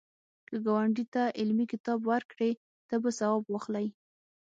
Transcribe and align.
که 0.47 0.55
ګاونډي 0.65 1.05
ته 1.13 1.23
علمي 1.39 1.65
کتاب 1.73 1.99
ورکړې، 2.11 2.51
ته 2.89 2.95
به 3.01 3.09
ثواب 3.19 3.43
واخلی 3.47 3.87